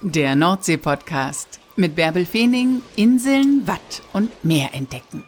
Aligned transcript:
Der 0.00 0.36
Nordsee-Podcast 0.36 1.58
mit 1.74 1.96
Bärbel 1.96 2.24
Feening, 2.24 2.82
Inseln, 2.94 3.66
Watt 3.66 4.02
und 4.12 4.44
Meer 4.44 4.72
entdecken. 4.72 5.24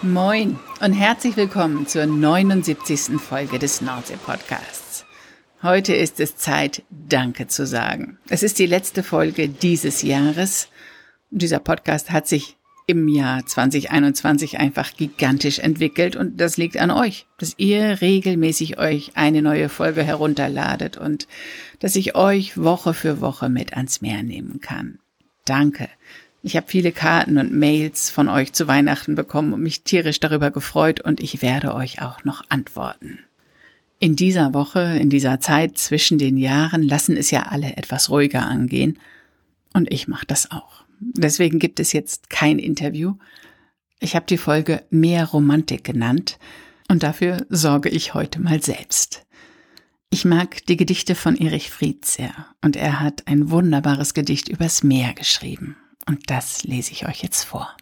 Moin 0.00 0.58
und 0.80 0.94
herzlich 0.94 1.36
willkommen 1.36 1.86
zur 1.86 2.06
79. 2.06 3.20
Folge 3.20 3.58
des 3.58 3.82
Nordsee-Podcasts. 3.82 5.04
Heute 5.62 5.94
ist 5.94 6.20
es 6.20 6.36
Zeit, 6.36 6.82
Danke 6.88 7.48
zu 7.48 7.66
sagen. 7.66 8.16
Es 8.30 8.42
ist 8.42 8.58
die 8.58 8.66
letzte 8.66 9.02
Folge 9.02 9.50
dieses 9.50 10.00
Jahres. 10.00 10.68
Dieser 11.28 11.58
Podcast 11.58 12.10
hat 12.10 12.26
sich 12.26 12.56
im 12.90 13.06
Jahr 13.06 13.46
2021 13.46 14.58
einfach 14.58 14.96
gigantisch 14.96 15.60
entwickelt 15.60 16.16
und 16.16 16.40
das 16.40 16.56
liegt 16.56 16.76
an 16.76 16.90
euch, 16.90 17.26
dass 17.38 17.54
ihr 17.56 18.00
regelmäßig 18.00 18.78
euch 18.78 19.12
eine 19.14 19.42
neue 19.42 19.68
Folge 19.68 20.02
herunterladet 20.02 20.96
und 20.96 21.28
dass 21.78 21.94
ich 21.94 22.16
euch 22.16 22.58
Woche 22.58 22.92
für 22.92 23.20
Woche 23.20 23.48
mit 23.48 23.74
ans 23.74 24.00
Meer 24.00 24.24
nehmen 24.24 24.60
kann. 24.60 24.98
Danke. 25.44 25.88
Ich 26.42 26.56
habe 26.56 26.66
viele 26.68 26.90
Karten 26.90 27.38
und 27.38 27.52
Mails 27.52 28.10
von 28.10 28.28
euch 28.28 28.52
zu 28.52 28.66
Weihnachten 28.66 29.14
bekommen 29.14 29.52
und 29.52 29.62
mich 29.62 29.82
tierisch 29.82 30.18
darüber 30.18 30.50
gefreut 30.50 31.00
und 31.00 31.20
ich 31.20 31.42
werde 31.42 31.74
euch 31.74 32.02
auch 32.02 32.24
noch 32.24 32.42
antworten. 32.48 33.20
In 34.00 34.16
dieser 34.16 34.52
Woche, 34.52 34.96
in 34.98 35.10
dieser 35.10 35.38
Zeit 35.38 35.78
zwischen 35.78 36.18
den 36.18 36.36
Jahren 36.36 36.82
lassen 36.82 37.16
es 37.16 37.30
ja 37.30 37.42
alle 37.50 37.76
etwas 37.76 38.10
ruhiger 38.10 38.42
angehen 38.42 38.98
und 39.74 39.92
ich 39.92 40.08
mache 40.08 40.26
das 40.26 40.50
auch. 40.50 40.84
Deswegen 41.00 41.58
gibt 41.58 41.80
es 41.80 41.92
jetzt 41.92 42.30
kein 42.30 42.58
Interview. 42.58 43.14
Ich 43.98 44.14
habe 44.14 44.26
die 44.26 44.38
Folge 44.38 44.84
Mehr 44.90 45.24
Romantik 45.26 45.82
genannt 45.82 46.38
und 46.88 47.02
dafür 47.02 47.46
sorge 47.48 47.88
ich 47.88 48.14
heute 48.14 48.40
mal 48.40 48.62
selbst. 48.62 49.26
Ich 50.10 50.24
mag 50.24 50.64
die 50.66 50.76
Gedichte 50.76 51.14
von 51.14 51.36
Erich 51.36 51.70
Fried 51.70 52.04
sehr 52.04 52.46
und 52.62 52.76
er 52.76 53.00
hat 53.00 53.26
ein 53.28 53.50
wunderbares 53.50 54.12
Gedicht 54.12 54.48
übers 54.48 54.82
Meer 54.82 55.14
geschrieben 55.14 55.76
und 56.06 56.30
das 56.30 56.64
lese 56.64 56.92
ich 56.92 57.06
euch 57.06 57.22
jetzt 57.22 57.44
vor. 57.44 57.76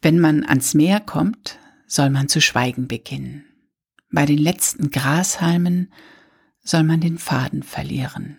Wenn 0.00 0.18
man 0.18 0.44
ans 0.44 0.74
Meer 0.74 1.00
kommt, 1.00 1.58
soll 1.86 2.10
man 2.10 2.28
zu 2.28 2.40
schweigen 2.40 2.88
beginnen. 2.88 3.44
Bei 4.10 4.26
den 4.26 4.38
letzten 4.38 4.90
Grashalmen 4.90 5.92
soll 6.62 6.82
man 6.82 7.00
den 7.00 7.18
Faden 7.18 7.62
verlieren 7.62 8.36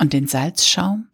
und 0.00 0.12
den 0.12 0.26
Salzschaum 0.26 1.08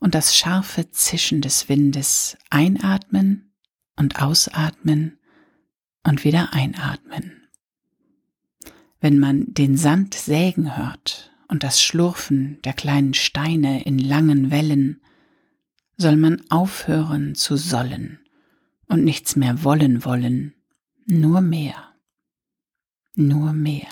und 0.00 0.14
das 0.14 0.36
scharfe 0.36 0.90
Zischen 0.90 1.40
des 1.40 1.68
Windes 1.68 2.36
einatmen 2.50 3.52
und 3.96 4.22
ausatmen 4.22 5.18
und 6.04 6.24
wieder 6.24 6.52
einatmen. 6.52 7.48
Wenn 9.00 9.18
man 9.18 9.52
den 9.54 9.76
Sand 9.76 10.14
sägen 10.14 10.76
hört 10.76 11.32
und 11.48 11.62
das 11.62 11.82
Schlurfen 11.82 12.60
der 12.62 12.72
kleinen 12.72 13.14
Steine 13.14 13.84
in 13.84 13.98
langen 13.98 14.50
Wellen, 14.50 15.00
soll 15.96 16.16
man 16.16 16.42
aufhören 16.48 17.34
zu 17.34 17.56
sollen 17.56 18.18
und 18.86 19.04
nichts 19.04 19.36
mehr 19.36 19.64
wollen 19.64 20.04
wollen, 20.04 20.54
nur 21.06 21.40
mehr, 21.40 21.94
nur 23.14 23.52
mehr. 23.52 23.88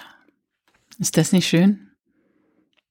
Ist 0.98 1.16
das 1.16 1.32
nicht 1.32 1.48
schön? 1.48 1.90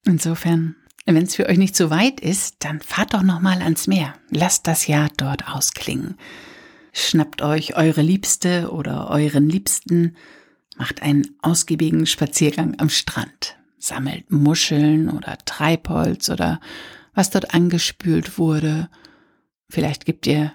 Insofern 0.03 0.75
wenn 1.13 1.23
es 1.23 1.35
für 1.35 1.47
euch 1.47 1.57
nicht 1.57 1.75
zu 1.75 1.89
weit 1.91 2.19
ist, 2.19 2.57
dann 2.59 2.81
fahrt 2.81 3.13
doch 3.13 3.21
noch 3.21 3.39
mal 3.39 3.61
ans 3.61 3.85
Meer. 3.85 4.15
Lasst 4.31 4.65
das 4.65 4.87
Jahr 4.87 5.09
dort 5.17 5.47
ausklingen. 5.47 6.17
Schnappt 6.93 7.41
euch 7.41 7.75
eure 7.75 8.01
Liebste 8.01 8.71
oder 8.71 9.09
euren 9.09 9.47
Liebsten, 9.47 10.15
macht 10.77 11.01
einen 11.01 11.35
ausgiebigen 11.41 12.05
Spaziergang 12.05 12.79
am 12.79 12.89
Strand, 12.89 13.57
sammelt 13.77 14.31
Muscheln 14.31 15.09
oder 15.09 15.37
Treibholz 15.45 16.29
oder 16.29 16.59
was 17.13 17.29
dort 17.29 17.53
angespült 17.53 18.37
wurde. 18.37 18.89
Vielleicht 19.69 20.05
gibt 20.05 20.25
ihr 20.25 20.53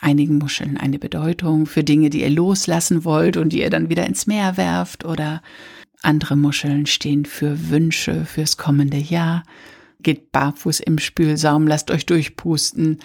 einigen 0.00 0.38
Muscheln 0.38 0.76
eine 0.76 0.98
Bedeutung 0.98 1.66
für 1.66 1.84
Dinge, 1.84 2.10
die 2.10 2.22
ihr 2.22 2.30
loslassen 2.30 3.04
wollt 3.04 3.36
und 3.36 3.50
die 3.50 3.60
ihr 3.60 3.70
dann 3.70 3.88
wieder 3.88 4.06
ins 4.06 4.26
Meer 4.26 4.56
werft 4.56 5.04
oder 5.04 5.42
andere 6.02 6.36
Muscheln 6.36 6.86
stehen 6.86 7.24
für 7.24 7.70
Wünsche 7.70 8.24
fürs 8.24 8.56
kommende 8.56 8.98
Jahr 8.98 9.44
geht 10.02 10.32
barfuß 10.32 10.80
im 10.80 10.98
Spülsaum, 10.98 11.66
lasst 11.66 11.90
euch 11.90 12.06
durchpusten, 12.06 13.00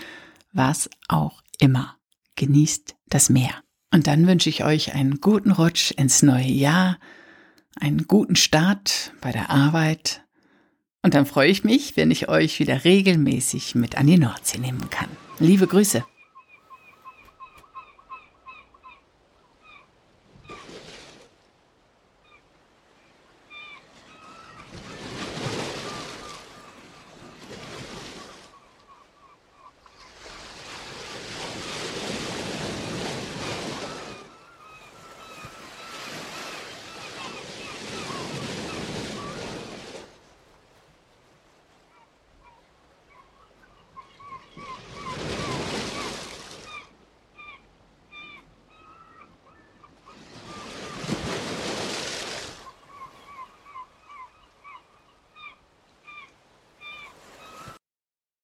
was 0.53 0.89
auch 1.07 1.41
immer. 1.59 1.95
Genießt 2.35 2.95
das 3.07 3.29
Meer. 3.29 3.51
Und 3.91 4.07
dann 4.07 4.27
wünsche 4.27 4.49
ich 4.49 4.63
euch 4.63 4.93
einen 4.93 5.21
guten 5.21 5.51
Rutsch 5.51 5.91
ins 5.91 6.21
neue 6.21 6.47
Jahr, 6.47 6.99
einen 7.79 8.07
guten 8.07 8.35
Start 8.35 9.13
bei 9.21 9.31
der 9.31 9.49
Arbeit. 9.49 10.23
Und 11.01 11.13
dann 11.13 11.25
freue 11.25 11.49
ich 11.49 11.63
mich, 11.63 11.95
wenn 11.95 12.11
ich 12.11 12.27
euch 12.27 12.59
wieder 12.59 12.83
regelmäßig 12.83 13.75
mit 13.75 13.97
an 13.97 14.07
die 14.07 14.17
Nordsee 14.17 14.57
nehmen 14.57 14.89
kann. 14.89 15.09
Liebe 15.39 15.67
Grüße. 15.67 16.03